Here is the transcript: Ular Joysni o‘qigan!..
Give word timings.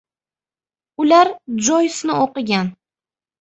Ular 1.03 1.29
Joysni 1.67 2.17
o‘qigan!.. 2.23 2.73